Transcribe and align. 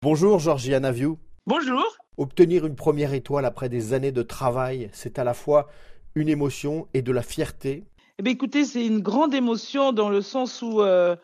Bonjour 0.00 0.38
Georgiana 0.38 0.92
View. 0.92 1.18
Bonjour. 1.44 1.84
Obtenir 2.18 2.64
une 2.64 2.76
première 2.76 3.14
étoile 3.14 3.44
après 3.44 3.68
des 3.68 3.94
années 3.94 4.12
de 4.12 4.22
travail, 4.22 4.90
c'est 4.92 5.18
à 5.18 5.24
la 5.24 5.34
fois 5.34 5.66
une 6.14 6.28
émotion 6.28 6.86
et 6.94 7.02
de 7.02 7.10
la 7.10 7.22
fierté. 7.22 7.84
Eh 8.20 8.22
bien, 8.22 8.32
écoutez, 8.32 8.64
c'est 8.64 8.86
une 8.86 9.00
grande 9.00 9.34
émotion 9.34 9.92
dans 9.92 10.08
le 10.08 10.22
sens 10.22 10.62
où 10.62 10.82
euh, 10.82 11.16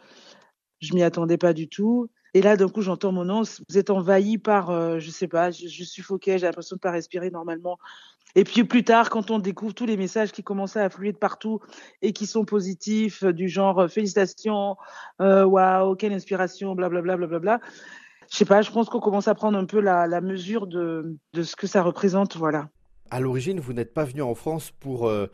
je 0.81 0.93
m'y 0.93 1.05
attendais 1.05 1.39
pas 1.39 1.53
du 1.53 1.69
tout. 1.69 2.09
Et 2.35 2.43
là, 2.43 2.57
d'un 2.57 2.69
coup, 2.69 2.83
j'entends 2.83 3.13
mon 3.13 3.25
nom. 3.25 3.43
Vous 3.69 3.79
êtes 3.79 3.91
envahi 3.91 4.39
par, 4.39 4.71
euh, 4.71 4.99
je 4.99 5.09
sais 5.09 5.29
pas, 5.29 5.53
je, 5.53 5.69
je 5.69 5.85
suffoquais, 5.85 6.39
j'ai 6.39 6.47
l'impression 6.47 6.75
de 6.75 6.81
pas 6.81 6.91
respirer 6.91 7.31
normalement. 7.31 7.79
Et 8.37 8.43
puis 8.43 8.65
plus 8.65 8.83
tard, 8.83 9.11
quand 9.11 9.31
on 9.31 9.39
découvre 9.39 9.75
tous 9.75 9.87
les 9.87 9.97
messages 9.97 10.33
qui 10.33 10.43
commençaient 10.43 10.81
à 10.81 10.85
affluer 10.85 11.13
de 11.13 11.17
partout 11.17 11.61
et 12.03 12.13
qui 12.13 12.27
sont 12.27 12.45
positifs, 12.45 13.23
euh, 13.23 13.33
du 13.33 13.49
genre 13.49 13.83
euh, 13.83 13.89
félicitations, 13.89 14.77
euh, 15.21 15.45
waouh, 15.45 15.95
quelle 15.95 16.13
inspiration, 16.13 16.75
blablabla, 16.75 17.17
blablabla. 17.17 17.61
Je 18.35 18.39
sais 18.41 18.45
pas, 18.47 18.63
je 18.63 18.73
pense 18.73 18.89
qu'on 18.89 18.99
commence 18.99 19.29
à 19.29 19.35
prendre 19.37 19.57
un 19.57 19.65
peu 19.65 19.79
la, 19.79 20.09
la 20.09 20.21
mesure 20.21 20.67
de, 20.67 21.17
de, 21.35 21.43
ce 21.45 21.55
que 21.55 21.69
ça 21.69 21.85
représente, 21.85 22.37
voilà. 22.37 22.69
À 23.13 23.21
l'origine, 23.21 23.61
vous 23.61 23.73
n'êtes 23.73 23.95
pas 23.95 24.03
venu 24.03 24.23
en 24.23 24.35
France 24.35 24.73
pour 24.81 25.07
euh, 25.07 25.29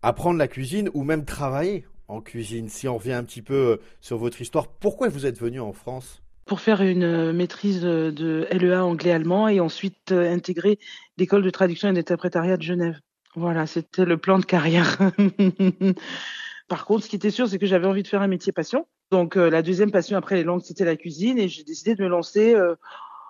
apprendre 0.00 0.38
la 0.38 0.48
cuisine 0.48 0.88
ou 0.94 1.04
même 1.04 1.26
travailler 1.26 1.84
en 2.08 2.22
cuisine. 2.22 2.70
Si 2.70 2.88
on 2.88 2.96
revient 2.96 3.12
un 3.12 3.24
petit 3.24 3.42
peu 3.42 3.78
sur 4.00 4.16
votre 4.16 4.40
histoire, 4.40 4.68
pourquoi 4.68 5.10
vous 5.10 5.26
êtes 5.26 5.38
venu 5.38 5.60
en 5.60 5.74
France? 5.74 6.22
Pour 6.46 6.60
faire 6.60 6.80
une 6.80 7.02
euh, 7.02 7.32
maîtrise 7.34 7.82
de 7.82 8.48
LEA 8.50 8.82
anglais-allemand 8.82 9.48
et 9.48 9.60
ensuite 9.60 10.12
euh, 10.12 10.32
intégrer 10.32 10.78
l'école 11.18 11.42
de 11.42 11.50
traduction 11.50 11.90
et 11.90 11.92
d'interprétariat 11.92 12.56
de 12.56 12.62
Genève. 12.62 12.98
Voilà, 13.34 13.66
c'était 13.66 14.06
le 14.06 14.16
plan 14.16 14.38
de 14.38 14.46
carrière. 14.46 14.96
Par 16.68 16.86
contre, 16.86 17.04
ce 17.04 17.10
qui 17.10 17.16
était 17.16 17.30
sûr, 17.30 17.48
c'est 17.48 17.58
que 17.58 17.66
j'avais 17.66 17.86
envie 17.86 18.02
de 18.02 18.08
faire 18.08 18.22
un 18.22 18.28
métier 18.28 18.50
passion. 18.50 18.86
Donc, 19.10 19.36
euh, 19.36 19.50
la 19.50 19.62
deuxième 19.62 19.90
passion 19.90 20.16
après 20.16 20.36
les 20.36 20.44
langues, 20.44 20.62
c'était 20.62 20.84
la 20.84 20.96
cuisine 20.96 21.38
et 21.38 21.48
j'ai 21.48 21.62
décidé 21.62 21.94
de 21.94 22.02
me 22.02 22.08
lancer 22.08 22.54
euh, 22.54 22.74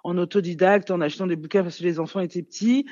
en 0.05 0.17
autodidacte, 0.17 0.91
en 0.91 1.01
achetant 1.01 1.27
des 1.27 1.37
bouquins 1.37 1.63
parce 1.63 1.79
que 1.79 1.83
les 1.83 2.01
enfants 2.01 2.21
étaient 2.21 2.43
petits. 2.43 2.87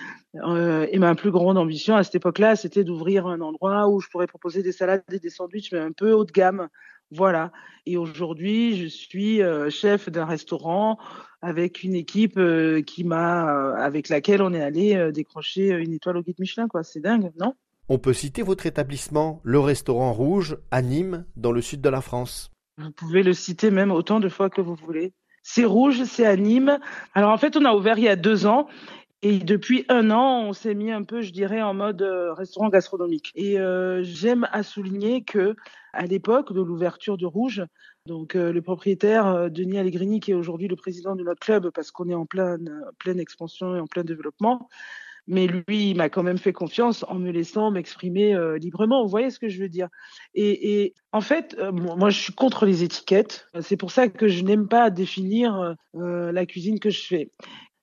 Euh, 0.47 0.87
et 0.91 0.99
ma 0.99 1.15
plus 1.15 1.31
grande 1.31 1.57
ambition 1.57 1.97
à 1.97 2.05
cette 2.05 2.17
époque-là, 2.17 2.57
c'était 2.57 2.85
d'ouvrir 2.85 3.27
un 3.27 3.41
endroit 3.41 3.89
où 3.89 4.01
je 4.01 4.09
pourrais 4.09 4.27
proposer 4.27 4.63
des 4.63 4.73
salades 4.73 5.03
et 5.11 5.19
des 5.19 5.31
sandwichs, 5.31 5.73
mais 5.73 5.79
un 5.79 5.93
peu 5.93 6.13
haut 6.13 6.25
de 6.25 6.33
gamme. 6.33 6.69
Voilà. 7.11 7.53
Et 7.87 7.97
aujourd'hui, 7.97 8.77
je 8.77 8.87
suis 8.87 9.41
chef 9.69 10.09
d'un 10.09 10.25
restaurant 10.25 10.99
avec 11.43 11.85
une 11.85 11.95
équipe 11.95 12.41
qui 12.87 13.05
m'a, 13.05 13.75
avec 13.77 14.09
laquelle 14.09 14.43
on 14.43 14.53
est 14.53 14.63
allé 14.63 15.13
décrocher 15.13 15.69
une 15.69 15.93
étoile 15.93 16.17
au 16.17 16.23
guide 16.23 16.41
Michelin, 16.41 16.67
quoi. 16.67 16.83
C'est 16.83 17.01
dingue, 17.01 17.31
non? 17.39 17.55
On 17.89 17.99
peut 17.99 18.15
citer 18.15 18.43
votre 18.43 18.65
établissement, 18.65 19.41
le 19.45 19.61
Restaurant 19.61 20.15
Rouge, 20.15 20.57
à 20.71 20.81
Nîmes, 20.81 21.27
dans 21.37 21.53
le 21.53 21.61
sud 21.61 21.83
de 21.83 21.91
la 21.91 22.01
France. 22.01 22.54
Vous 22.79 22.91
pouvez 22.91 23.23
le 23.23 23.33
citer 23.33 23.71
même 23.71 23.93
autant 23.93 24.21
de 24.21 24.29
fois 24.29 24.51
que 24.51 24.61
vous 24.61 24.75
voulez. 24.75 25.13
C'est 25.43 25.65
rouge, 25.65 26.05
c'est 26.05 26.27
à 26.27 26.37
Nîmes. 26.37 26.79
Alors 27.15 27.31
en 27.31 27.39
fait, 27.39 27.57
on 27.57 27.65
a 27.65 27.75
ouvert 27.75 27.99
il 27.99 28.05
y 28.05 28.09
a 28.09 28.17
deux 28.17 28.47
ans 28.47 28.67
et 29.23 29.39
depuis 29.39 29.87
un 29.89 30.11
an, 30.11 30.43
on 30.43 30.53
s'est 30.53 30.75
mis 30.75 30.91
un 30.93 31.03
peu, 31.03 31.23
je 31.23 31.33
dirais, 31.33 31.63
en 31.63 31.73
mode 31.73 32.03
euh, 32.03 32.35
restaurant 32.35 32.69
gastronomique. 32.69 33.33
Et 33.35 33.59
euh, 33.59 34.03
j'aime 34.03 34.47
à 34.53 34.63
souligner 34.63 35.25
que 35.25 35.57
à 35.95 36.05
l'époque 36.05 36.53
de 36.53 36.61
l'ouverture 36.61 37.17
de 37.17 37.25
Rouge, 37.25 37.65
donc 38.07 38.37
euh, 38.37 38.53
le 38.53 38.61
propriétaire 38.61 39.27
euh, 39.27 39.49
Denis 39.49 39.79
Allegrini, 39.79 40.21
qui 40.21 40.33
est 40.33 40.35
aujourd'hui 40.35 40.69
le 40.69 40.77
président 40.77 41.17
de 41.17 41.23
notre 41.25 41.41
club, 41.41 41.71
parce 41.71 41.91
qu'on 41.91 42.11
est 42.11 42.15
en 42.15 42.27
pleine, 42.27 42.85
pleine 42.99 43.19
expansion 43.19 43.75
et 43.75 43.81
en 43.81 43.87
plein 43.87 44.05
développement, 44.05 44.69
mais 45.27 45.47
lui, 45.47 45.91
il 45.91 45.97
m'a 45.97 46.09
quand 46.09 46.23
même 46.23 46.39
fait 46.39 46.53
confiance 46.53 47.05
en 47.09 47.15
me 47.15 47.31
laissant 47.31 47.71
m'exprimer 47.71 48.35
euh, 48.35 48.59
librement. 48.59 49.03
Vous 49.03 49.11
voyez 49.11 49.31
ce 49.31 49.39
que 49.39 49.49
je 49.49 49.61
veux 49.61 49.69
dire? 49.69 49.89
Et, 50.35 50.83
et, 50.83 50.95
en 51.13 51.21
fait, 51.21 51.57
euh, 51.59 51.73
moi, 51.73 52.11
je 52.11 52.21
suis 52.21 52.33
contre 52.35 52.67
les 52.67 52.83
étiquettes. 52.83 53.47
C'est 53.61 53.77
pour 53.77 53.91
ça 53.91 54.09
que 54.09 54.29
je 54.29 54.43
n'aime 54.43 54.69
pas 54.69 54.91
définir 54.91 55.77
euh, 55.97 56.33
la 56.33 56.47
cuisine 56.47 56.79
que 56.79 56.91
je 56.91 57.07
fais 57.07 57.31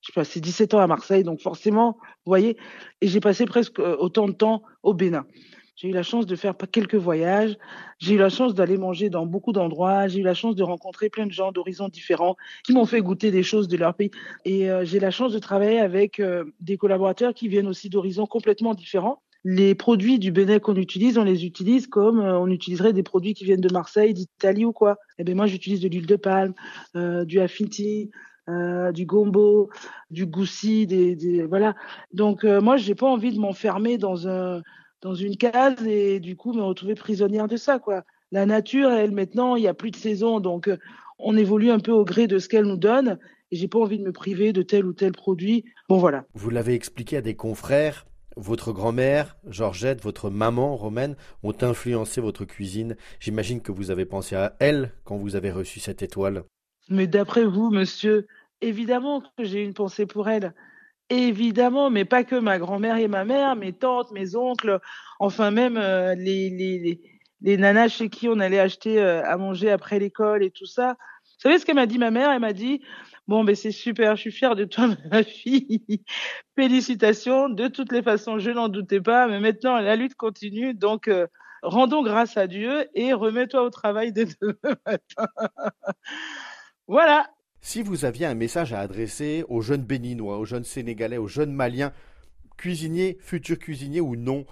j'ai 0.02 0.14
passé 0.14 0.42
17 0.42 0.74
ans 0.74 0.80
à 0.80 0.88
Marseille, 0.88 1.24
donc 1.24 1.42
forcément, 1.42 1.98
vous 2.26 2.32
voyez, 2.32 2.58
et 3.02 3.08
j'ai 3.08 3.20
passé 3.20 3.46
presque 3.46 3.80
euh, 3.80 3.96
autant 4.00 4.28
de 4.28 4.34
temps 4.34 4.64
au 4.84 4.94
Bénin. 4.94 5.26
J'ai 5.76 5.90
eu 5.90 5.92
la 5.94 6.04
chance 6.04 6.26
de 6.26 6.36
faire 6.36 6.56
quelques 6.72 6.96
voyages, 6.96 7.58
j'ai 7.98 8.16
eu 8.16 8.18
la 8.18 8.30
chance 8.30 8.54
d'aller 8.54 8.78
manger 8.78 9.10
dans 9.10 9.26
beaucoup 9.26 9.52
d'endroits, 9.52 10.08
j'ai 10.08 10.20
eu 10.20 10.24
la 10.24 10.34
chance 10.34 10.56
de 10.56 10.64
rencontrer 10.64 11.10
plein 11.10 11.26
de 11.26 11.32
gens 11.32 11.52
d'horizons 11.52 11.88
différents 11.88 12.36
qui 12.64 12.74
m'ont 12.74 12.86
fait 12.86 13.02
goûter 13.02 13.32
des 13.32 13.44
choses 13.44 13.68
de 13.68 13.78
leur 13.78 13.96
pays. 13.96 14.12
Et 14.46 14.70
euh, 14.70 14.84
j'ai 14.84 15.00
la 15.00 15.12
chance 15.12 15.34
de 15.34 15.40
travailler 15.40 15.80
avec 15.80 16.20
euh, 16.20 16.46
des 16.60 16.78
collaborateurs 16.78 17.34
qui 17.34 17.48
viennent 17.48 17.68
aussi 17.68 17.90
d'horizons 17.90 18.26
complètement 18.26 18.74
différents. 18.74 19.22
Les 19.44 19.74
produits 19.74 20.20
du 20.20 20.32
Bénin 20.32 20.60
qu'on 20.60 20.76
utilise, 20.76 21.18
on 21.18 21.24
les 21.24 21.46
utilise 21.46 21.88
comme 21.88 22.20
euh, 22.20 22.38
on 22.38 22.48
utiliserait 22.48 22.94
des 22.94 23.04
produits 23.04 23.34
qui 23.34 23.46
viennent 23.46 23.62
de 23.62 23.74
Marseille, 23.74 24.14
d'Italie 24.14 24.66
ou 24.66 24.74
quoi. 24.74 24.98
Eh 25.18 25.24
bien 25.24 25.34
moi, 25.34 25.48
j'utilise 25.48 25.80
de 25.80 25.88
l'huile 25.88 26.06
de 26.06 26.16
palme, 26.16 26.54
du 27.26 27.40
affinity, 27.40 28.12
du 28.94 29.06
gombo, 29.06 29.70
du 30.10 30.26
goussi, 30.26 30.86
des, 30.88 31.16
des 31.16 31.44
voilà. 31.44 31.76
Donc 32.14 32.44
euh, 32.44 32.62
moi, 32.62 32.78
j'ai 32.78 32.96
pas 32.96 33.08
envie 33.08 33.32
de 33.32 33.40
m'enfermer 33.40 33.98
dans 33.98 34.28
un 34.28 34.62
dans 35.02 35.16
une 35.16 35.38
case 35.38 35.86
et 35.86 36.20
du 36.20 36.36
coup 36.36 36.54
me 36.54 36.62
retrouver 36.62 36.96
prisonnière 36.96 37.48
de 37.48 37.58
ça 37.58 37.80
quoi. 37.80 38.04
La 38.32 38.46
nature, 38.46 38.92
elle 38.92 39.12
maintenant, 39.12 39.58
il 39.58 39.64
y 39.64 39.68
a 39.68 39.74
plus 39.74 39.92
de 39.92 39.98
saison, 39.98 40.40
donc 40.40 40.70
euh, 40.70 40.78
on 41.20 41.36
évolue 41.36 41.70
un 41.70 41.80
peu 41.80 41.92
au 41.92 42.06
gré 42.06 42.28
de 42.28 42.40
ce 42.40 42.48
qu'elle 42.48 42.66
nous 42.66 42.78
donne. 42.78 43.20
Et 43.52 43.58
j'ai 43.58 43.68
pas 43.68 43.80
envie 43.80 44.00
de 44.00 44.06
me 44.06 44.14
priver 44.14 44.54
de 44.54 44.62
tel 44.62 44.86
ou 44.86 44.94
tel 44.94 45.12
produit. 45.12 45.66
Bon 45.90 45.98
voilà. 45.98 46.26
Vous 46.34 46.50
l'avez 46.50 46.74
expliqué 46.74 47.18
à 47.18 47.22
des 47.22 47.36
confrères. 47.36 48.06
Votre 48.38 48.72
grand-mère, 48.72 49.36
Georgette, 49.46 50.02
votre 50.02 50.30
maman, 50.30 50.78
Romaine, 50.78 51.18
ont 51.44 51.54
influencé 51.60 52.22
votre 52.22 52.46
cuisine. 52.46 52.96
J'imagine 53.20 53.60
que 53.60 53.74
vous 53.74 53.92
avez 53.92 54.06
pensé 54.06 54.38
à 54.38 54.56
elle 54.60 54.94
quand 55.04 55.18
vous 55.18 55.36
avez 55.36 55.52
reçu 55.52 55.82
cette 55.82 56.02
étoile. 56.02 56.46
Mais 56.88 57.08
d'après 57.08 57.44
vous, 57.44 57.70
monsieur, 57.70 58.28
évidemment 58.62 59.22
que 59.38 59.44
j'ai 59.44 59.62
une 59.62 59.74
pensée 59.74 60.06
pour 60.06 60.30
elle. 60.30 60.54
Évidemment, 61.12 61.90
mais 61.90 62.06
pas 62.06 62.24
que 62.24 62.38
ma 62.38 62.58
grand-mère 62.58 62.96
et 62.96 63.10
ma 63.10 63.26
mère, 63.26 63.58
mes 63.58 63.74
tantes, 63.74 64.12
mes 64.14 64.38
oncles, 64.38 64.80
enfin 65.20 65.52
même 65.52 65.76
euh, 65.76 66.16
les, 66.16 67.02
nanas 67.42 67.90
chez 67.90 68.08
qui 68.08 68.30
on 68.30 68.40
allait 68.40 68.62
acheter 68.62 68.98
euh, 68.98 69.22
à 69.26 69.36
manger 69.36 69.70
après 69.70 70.00
l'école 70.00 70.42
et 70.42 70.52
tout 70.52 70.66
ça. 70.66 70.92
Vous 71.26 71.50
savez 71.50 71.60
ce 71.60 71.66
qu'elle 71.66 71.76
m'a 71.76 71.86
dit 71.86 71.98
ma 71.98 72.12
mère? 72.12 72.32
Elle 72.32 72.40
m'a 72.40 72.54
dit 72.54 72.82
Bon, 73.28 73.44
ben 73.44 73.56
c'est 73.56 73.72
super, 73.72 74.16
je 74.16 74.22
suis 74.22 74.32
fière 74.32 74.56
de 74.56 74.64
toi, 74.64 74.88
ma 75.12 75.24
fille. 75.24 75.84
Félicitations. 76.56 77.50
De 77.50 77.68
toutes 77.68 77.92
les 77.92 78.04
façons, 78.04 78.40
je 78.40 78.52
n'en 78.52 78.70
doutais 78.70 79.02
pas, 79.02 79.28
mais 79.28 79.42
maintenant 79.42 79.82
la 79.82 79.98
lutte 79.98 80.16
continue. 80.16 80.74
Donc, 80.74 81.10
euh, 81.10 81.28
rendons 81.62 82.04
grâce 82.04 82.38
à 82.38 82.48
Dieu 82.48 82.88
et 82.96 83.12
remets-toi 83.12 83.64
au 83.64 83.70
travail 83.70 84.14
dès 84.14 84.28
demain 84.42 84.56
matin. 84.86 85.28
voilà. 86.88 87.28
Si 87.64 87.84
vous 87.84 88.06
aviez 88.06 88.26
un 88.26 88.34
message 88.34 88.74
à 88.74 88.80
adresser 88.80 89.46
aux 89.48 89.62
jeunes 89.62 89.84
béninois, 89.84 90.40
aux 90.40 90.46
jeunes 90.46 90.64
sénégalais, 90.64 91.18
aux 91.18 91.28
jeunes 91.28 91.54
maliens, 91.54 91.94
cuisiniers, 92.58 93.20
futurs 93.22 93.60
cuisiniers 93.60 94.02
ou 94.02 94.16
non, 94.16 94.46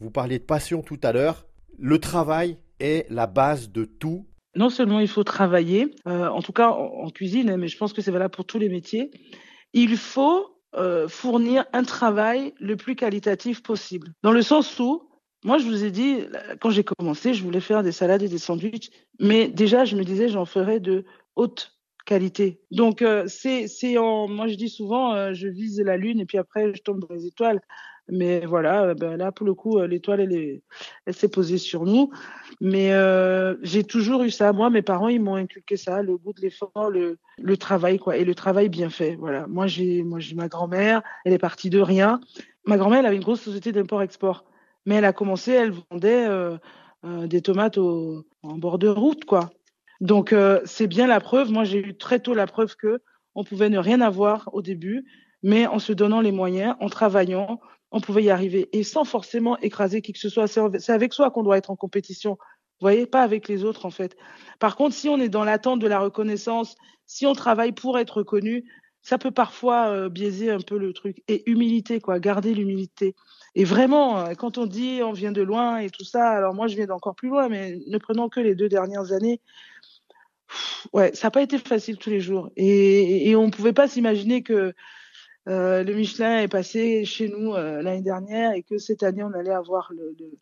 vous 0.00 0.10
parliez 0.10 0.40
de 0.40 0.44
passion 0.44 0.82
tout 0.82 0.98
à 1.04 1.12
l'heure, 1.12 1.46
le 1.78 2.00
travail 2.00 2.58
est 2.80 3.08
la 3.08 3.28
base 3.28 3.70
de 3.70 3.84
tout. 3.84 4.26
Non 4.56 4.68
seulement 4.68 4.98
il 4.98 5.06
faut 5.06 5.22
travailler, 5.22 5.94
euh, 6.08 6.28
en 6.28 6.42
tout 6.42 6.52
cas 6.52 6.70
en, 6.70 7.08
cuisine, 7.10 7.56
mais 7.56 7.68
je 7.68 7.78
pense 7.78 7.92
que 7.92 8.02
c'est 8.02 8.10
valable 8.10 8.34
pour 8.34 8.46
tous 8.46 8.58
les 8.58 8.68
métiers, 8.68 9.12
il 9.72 9.96
faut 9.96 10.58
euh, 10.74 11.06
fournir 11.06 11.66
un 11.72 11.84
travail 11.84 12.52
le 12.58 12.76
plus 12.76 12.96
qualitatif 12.96 13.62
possible. 13.62 14.08
Dans 14.24 14.32
le 14.32 14.42
sens 14.42 14.78
où, 14.80 15.08
moi 15.44 15.58
je 15.58 15.66
vous 15.66 15.84
ai 15.84 15.92
dit, 15.92 16.18
quand 16.60 16.70
j'ai 16.70 16.84
commencé, 16.84 17.32
je 17.32 17.44
voulais 17.44 17.60
faire 17.60 17.84
des 17.84 17.92
salades 17.92 18.22
et 18.22 18.28
des 18.28 18.38
sandwichs, 18.38 18.90
mais 19.20 19.46
déjà 19.46 19.84
je 19.84 19.94
me 19.94 20.02
disais 20.02 20.28
j'en 20.28 20.46
ferais 20.46 20.80
de 20.80 21.04
haute 21.36 21.75
qualité. 22.06 22.60
Donc 22.70 23.02
euh, 23.02 23.24
c'est 23.26 23.68
c'est 23.68 23.98
en 23.98 24.28
moi 24.28 24.46
je 24.46 24.54
dis 24.54 24.70
souvent 24.70 25.12
euh, 25.12 25.34
je 25.34 25.48
vise 25.48 25.78
la 25.80 25.98
lune 25.98 26.20
et 26.20 26.24
puis 26.24 26.38
après 26.38 26.72
je 26.74 26.82
tombe 26.82 27.00
dans 27.00 27.14
les 27.14 27.26
étoiles. 27.26 27.60
Mais 28.08 28.46
voilà, 28.46 28.84
euh, 28.84 28.94
ben 28.94 29.16
là 29.16 29.32
pour 29.32 29.44
le 29.44 29.52
coup 29.52 29.78
l'étoile 29.80 30.20
elle 30.20 30.60
elle 31.04 31.14
s'est 31.14 31.28
posée 31.28 31.58
sur 31.58 31.84
nous. 31.84 32.10
Mais 32.62 32.92
j'ai 33.62 33.84
toujours 33.84 34.22
eu 34.22 34.30
ça. 34.30 34.54
Moi 34.54 34.70
mes 34.70 34.82
parents 34.82 35.08
ils 35.08 35.20
m'ont 35.20 35.34
inculqué 35.34 35.76
ça, 35.76 36.02
le 36.02 36.16
goût 36.16 36.32
de 36.32 36.40
l'effort, 36.40 36.88
le 36.90 37.18
le 37.38 37.56
travail 37.56 37.98
quoi 37.98 38.16
et 38.16 38.24
le 38.24 38.34
travail 38.34 38.70
bien 38.70 38.88
fait. 38.88 39.16
Voilà. 39.16 39.46
Moi 39.48 39.66
j'ai 39.66 40.02
moi 40.02 40.20
j'ai 40.20 40.36
ma 40.36 40.48
grand-mère, 40.48 41.02
elle 41.24 41.34
est 41.34 41.38
partie 41.38 41.68
de 41.68 41.80
rien. 41.80 42.20
Ma 42.64 42.78
grand-mère 42.78 43.00
elle 43.00 43.06
avait 43.06 43.16
une 43.16 43.22
grosse 43.22 43.42
société 43.42 43.72
d'import-export. 43.72 44.44
Mais 44.86 44.94
elle 44.94 45.04
a 45.04 45.12
commencé, 45.12 45.50
elle 45.50 45.72
vendait 45.90 46.28
des 47.02 47.42
tomates 47.42 47.76
au, 47.76 48.24
en 48.44 48.56
bord 48.56 48.78
de 48.78 48.88
route 48.88 49.24
quoi. 49.24 49.50
Donc 50.00 50.32
euh, 50.32 50.60
c'est 50.64 50.86
bien 50.86 51.06
la 51.06 51.20
preuve. 51.20 51.50
Moi 51.50 51.64
j'ai 51.64 51.78
eu 51.78 51.96
très 51.96 52.20
tôt 52.20 52.34
la 52.34 52.46
preuve 52.46 52.76
que 52.76 53.02
on 53.34 53.44
pouvait 53.44 53.68
ne 53.68 53.78
rien 53.78 54.00
avoir 54.00 54.48
au 54.52 54.62
début, 54.62 55.04
mais 55.42 55.66
en 55.66 55.78
se 55.78 55.92
donnant 55.92 56.20
les 56.20 56.32
moyens, 56.32 56.74
en 56.80 56.88
travaillant, 56.88 57.60
on 57.90 58.00
pouvait 58.00 58.24
y 58.24 58.30
arriver 58.30 58.68
et 58.72 58.82
sans 58.82 59.04
forcément 59.04 59.58
écraser 59.58 60.02
qui 60.02 60.12
que 60.12 60.18
ce 60.18 60.28
soit. 60.28 60.46
C'est 60.46 60.92
avec 60.92 61.12
soi 61.12 61.30
qu'on 61.30 61.42
doit 61.42 61.58
être 61.58 61.70
en 61.70 61.76
compétition. 61.76 62.32
Vous 62.32 62.84
voyez, 62.84 63.06
pas 63.06 63.22
avec 63.22 63.48
les 63.48 63.64
autres 63.64 63.86
en 63.86 63.90
fait. 63.90 64.16
Par 64.58 64.76
contre, 64.76 64.94
si 64.94 65.08
on 65.08 65.18
est 65.18 65.28
dans 65.28 65.44
l'attente 65.44 65.80
de 65.80 65.86
la 65.86 65.98
reconnaissance, 65.98 66.76
si 67.06 67.26
on 67.26 67.34
travaille 67.34 67.72
pour 67.72 67.98
être 67.98 68.18
reconnu, 68.18 68.64
ça 69.06 69.18
peut 69.18 69.30
parfois 69.30 69.86
euh, 69.86 70.08
biaiser 70.08 70.50
un 70.50 70.58
peu 70.58 70.76
le 70.76 70.92
truc. 70.92 71.22
Et 71.28 71.48
humilité, 71.48 72.00
quoi, 72.00 72.18
garder 72.18 72.52
l'humilité. 72.54 73.14
Et 73.54 73.62
vraiment, 73.62 74.18
euh, 74.18 74.34
quand 74.34 74.58
on 74.58 74.66
dit 74.66 74.98
on 75.00 75.12
vient 75.12 75.30
de 75.30 75.42
loin 75.42 75.78
et 75.78 75.90
tout 75.90 76.02
ça, 76.02 76.28
alors 76.30 76.54
moi 76.54 76.66
je 76.66 76.74
viens 76.74 76.86
d'encore 76.86 77.14
plus 77.14 77.28
loin, 77.28 77.48
mais 77.48 77.78
ne 77.86 77.98
prenons 77.98 78.28
que 78.28 78.40
les 78.40 78.56
deux 78.56 78.68
dernières 78.68 79.12
années, 79.12 79.40
ouais, 80.92 81.14
ça 81.14 81.28
n'a 81.28 81.30
pas 81.30 81.42
été 81.42 81.56
facile 81.58 81.98
tous 81.98 82.10
les 82.10 82.18
jours. 82.18 82.50
Et, 82.56 83.30
et 83.30 83.36
on 83.36 83.46
ne 83.46 83.52
pouvait 83.52 83.72
pas 83.72 83.86
s'imaginer 83.86 84.42
que 84.42 84.74
euh, 85.48 85.84
le 85.84 85.94
Michelin 85.94 86.40
est 86.40 86.48
passé 86.48 87.04
chez 87.04 87.28
nous 87.28 87.54
euh, 87.54 87.82
l'année 87.82 88.02
dernière 88.02 88.52
et 88.52 88.62
que 88.62 88.78
cette 88.78 89.02
année 89.02 89.22
on 89.22 89.32
allait 89.32 89.52
avoir 89.52 89.92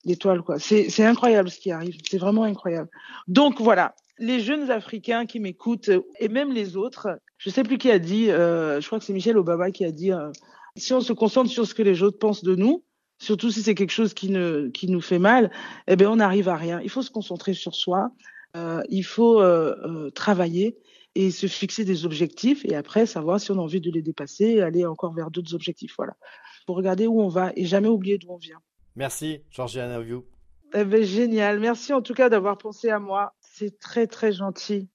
l'étoile. 0.05 0.43
quoi. 0.43 0.59
C'est 0.59 1.05
incroyable 1.05 1.51
ce 1.51 1.59
qui 1.59 1.71
arrive. 1.71 1.97
C'est 2.09 2.19
vraiment 2.19 2.45
incroyable. 2.45 2.89
Donc 3.29 3.61
voilà, 3.61 3.95
les 4.19 4.41
jeunes 4.41 4.71
Africains 4.71 5.27
qui 5.27 5.41
m'écoutent 5.41 5.91
et 6.19 6.29
même 6.29 6.53
les 6.53 6.77
autres. 6.77 7.19
Je 7.39 7.51
sais 7.51 7.63
plus 7.63 7.79
qui 7.79 7.91
a 7.91 7.99
dit. 7.99 8.31
Euh, 8.31 8.81
je 8.81 8.87
crois 8.87 8.99
que 8.99 9.05
c'est 9.05 9.13
Michel 9.13 9.37
Obama 9.37 9.71
qui 9.71 9.85
a 9.85 9.93
dit. 9.93 10.11
si 10.77 10.93
on 10.93 11.01
se 11.01 11.13
concentre 11.13 11.51
sur 11.51 11.67
ce 11.67 11.75
que 11.75 11.83
les 11.83 12.03
autres 12.03 12.19
pensent 12.19 12.45
de 12.45 12.55
nous, 12.55 12.83
surtout 13.19 13.51
si 13.51 13.63
c'est 13.63 13.75
quelque 13.75 13.91
chose 13.91 14.15
qui, 14.15 14.31
ne, 14.31 14.69
qui 14.69 14.91
nous 14.91 15.01
fait 15.01 15.19
mal, 15.19 15.51
eh 15.87 15.97
ben 15.97 16.09
on 16.09 16.17
n'arrive 16.17 16.49
à 16.49 16.57
rien. 16.57 16.81
Il 16.83 16.91
faut 16.91 17.03
se 17.03 17.11
concentrer 17.11 17.55
sur 17.55 17.75
soi. 17.75 18.11
Euh, 18.57 18.83
il 18.89 19.05
faut 19.05 19.41
euh, 19.41 19.75
euh, 19.85 20.11
travailler 20.11 20.79
et 21.15 21.31
se 21.31 21.47
fixer 21.47 21.85
des 21.85 22.05
objectifs 22.05 22.65
et 22.65 22.75
après 22.75 23.07
savoir 23.07 23.41
si 23.41 23.51
on 23.53 23.59
a 23.59 23.63
envie 23.63 23.81
de 23.81 23.91
les 23.91 24.03
dépasser 24.03 24.45
et 24.45 24.63
aller 24.63 24.85
encore 24.85 25.15
vers 25.15 25.31
d'autres 25.31 25.55
objectifs. 25.55 25.95
Voilà. 25.97 26.17
Pour 26.67 26.77
regarder 26.77 27.07
où 27.07 27.21
on 27.21 27.29
va 27.29 27.53
et 27.57 27.65
jamais 27.65 27.89
oublier 27.89 28.19
d'où 28.19 28.31
on 28.31 28.37
vient. 28.37 28.59
Merci, 28.97 29.43
Georgiana 29.51 30.01
View. 30.01 30.25
Eh 30.75 30.85
ben, 30.85 31.05
génial. 31.05 31.61
Merci 31.61 31.93
en 31.93 32.03
tout 32.03 32.15
cas 32.15 32.29
d'avoir 32.29 32.59
pensé 32.59 32.91
à 32.91 32.99
moi. 32.99 33.35
C'est 33.41 33.79
très, 33.79 34.07
très 34.07 34.33
gentil. 34.33 34.89